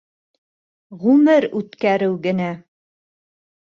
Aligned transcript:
Ғүмер 1.03 1.49
үткәреү 1.61 2.19
генә. 2.29 2.53